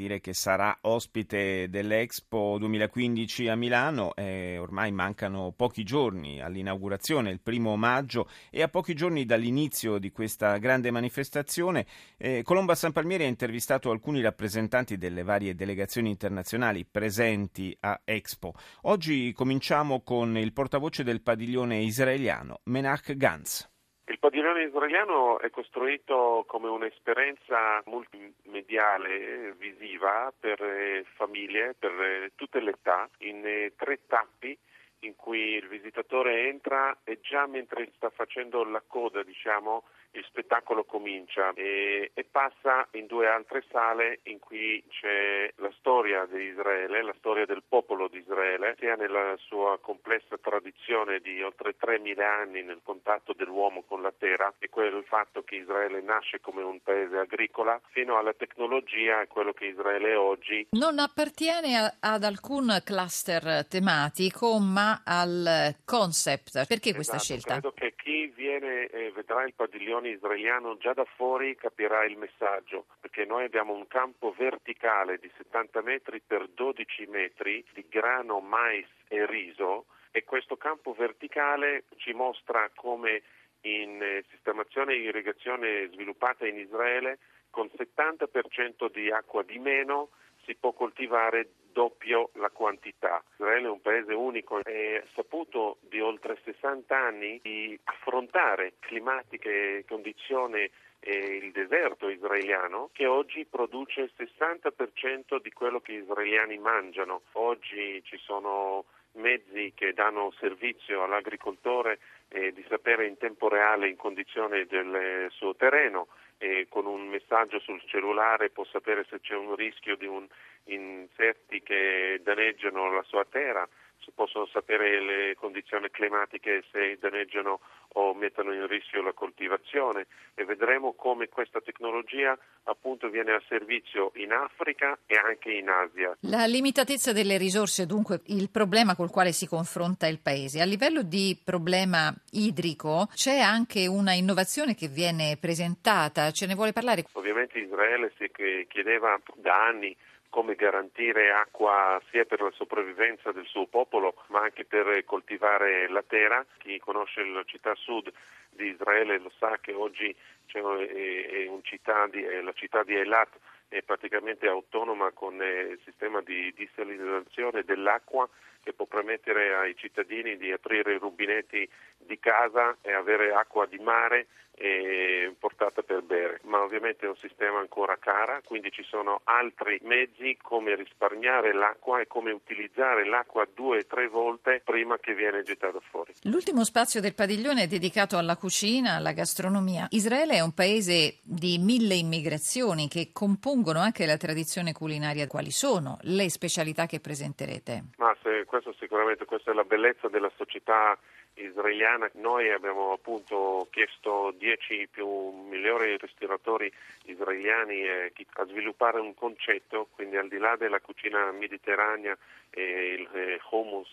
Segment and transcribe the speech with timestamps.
[0.00, 7.40] dire che sarà ospite dell'Expo 2015 a Milano, eh, ormai mancano pochi giorni all'inaugurazione, il
[7.40, 11.86] primo maggio, e a pochi giorni dall'inizio di questa grande manifestazione.
[12.16, 18.54] Eh, Colomba San Palmieri ha intervistato alcuni rappresentanti delle varie delegazioni internazionali presenti a Expo.
[18.82, 23.68] Oggi cominciamo con il portavoce del padiglione israeliano, Menach Gantz.
[24.10, 32.58] Il padiglione israeliano è costruito come un'esperienza multimediale visiva per eh, famiglie, per eh, tutte
[32.58, 34.58] le età, in eh, tre tappi
[35.02, 40.84] in cui il visitatore entra e già mentre sta facendo la coda, diciamo, il spettacolo
[40.84, 47.02] comincia e, e, passa in due altre sale in cui c'è la storia di Israele,
[47.02, 52.62] la storia del popolo di Israele, sia nella sua complessa tradizione di oltre 3.000 anni
[52.62, 57.18] nel contatto dell'uomo con la terra e quel fatto che Israele nasce come un paese
[57.18, 60.66] agricola, fino alla tecnologia e quello che Israele è oggi.
[60.70, 66.66] Non appartiene a, ad alcun cluster tematico, ma al concept.
[66.66, 67.52] Perché questa esatto, scelta?
[67.60, 72.86] Credo che chi viene e vedrà il padiglione israeliano già da fuori capirà il messaggio,
[72.98, 78.84] perché noi abbiamo un campo verticale di 70 metri per 12 metri di grano, mais
[79.06, 83.22] e riso e questo campo verticale ci mostra come
[83.60, 87.18] in eh, sistemazione e irrigazione sviluppata in Israele
[87.50, 90.08] con 70% di acqua di meno
[90.44, 93.22] si può coltivare doppio la quantità.
[93.32, 100.68] Israele è un paese unico ha saputo di oltre 60 anni di affrontare climatiche condizioni
[101.02, 107.22] e il deserto israeliano che oggi produce il 60% di quello che gli israeliani mangiano.
[107.32, 111.98] Oggi ci sono mezzi che danno servizio all'agricoltore
[112.28, 117.58] eh, di sapere in tempo reale in condizione del suo terreno e con un messaggio
[117.58, 120.26] sul cellulare può sapere se c'è un rischio di un
[120.64, 123.68] insetti che danneggiano la sua terra,
[124.02, 127.60] si possono sapere le condizioni climatiche se danneggiano
[127.94, 134.12] o mettono in rischio la coltivazione e vedremo come questa tecnologia appunto viene a servizio
[134.14, 136.16] in Africa e anche in Asia.
[136.20, 140.60] La limitatezza delle risorse dunque il problema col quale si confronta il paese.
[140.60, 146.72] A livello di problema idrico c'è anche una innovazione che viene presentata, ce ne vuole
[146.72, 147.04] parlare?
[147.12, 148.30] Ovviamente Israele si
[148.68, 149.96] chiedeva da anni
[150.30, 156.02] come garantire acqua sia per la sopravvivenza del suo popolo ma anche per coltivare la
[156.06, 156.44] terra.
[156.58, 158.10] Chi conosce la città sud
[158.50, 160.14] di Israele lo sa che oggi
[160.46, 163.28] è, città di, è la città di Eilat
[163.68, 168.28] è praticamente autonoma con il sistema di desalinizzazione dell'acqua
[168.62, 173.78] che può permettere ai cittadini di aprire i rubinetti di casa e avere acqua di
[173.78, 174.26] mare
[174.62, 179.80] e portata per bere, ma ovviamente è un sistema ancora cara, quindi ci sono altri
[179.84, 185.42] mezzi come risparmiare l'acqua e come utilizzare l'acqua due o tre volte prima che viene
[185.42, 186.12] gettata fuori.
[186.24, 189.86] L'ultimo spazio del padiglione è dedicato alla cucina, alla gastronomia.
[189.90, 195.26] Israele è un paese di mille immigrazioni che compongono anche la tradizione culinaria.
[195.26, 197.84] Quali sono le specialità che presenterete?
[197.96, 200.98] Ma se, questo sicuramente questa è la bellezza della società
[201.44, 202.10] israeliana.
[202.14, 205.06] Noi abbiamo appunto chiesto 10 più
[205.48, 206.72] migliori ristoratori
[207.04, 212.16] israeliani eh, a sviluppare un concetto, quindi al di là della cucina mediterranea,
[212.52, 213.88] il eh, hummus,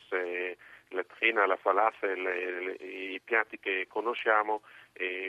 [0.89, 4.61] la trina, la falafel, i piatti che conosciamo,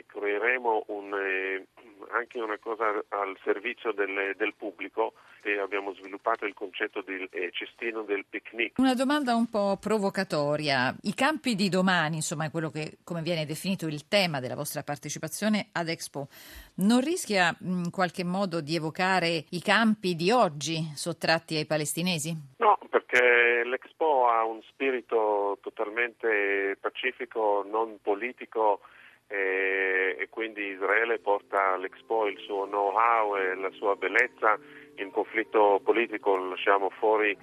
[0.05, 1.65] creeremo un, eh,
[2.11, 7.49] anche una cosa al servizio del, del pubblico e abbiamo sviluppato il concetto del eh,
[7.51, 8.77] cestino del picnic.
[8.77, 10.93] Una domanda un po' provocatoria.
[11.03, 15.69] I campi di domani, insomma, quello che come viene definito il tema della vostra partecipazione
[15.71, 16.27] ad Expo,
[16.75, 22.35] non rischia in qualche modo di evocare i campi di oggi sottratti ai palestinesi?
[22.57, 28.81] No, perché l'Expo ha un spirito totalmente pacifico, non politico
[29.29, 34.57] e, e quindi Israele porta all'Expo il suo know-how e la sua bellezza,
[34.95, 37.37] il conflitto politico lo lasciamo fuori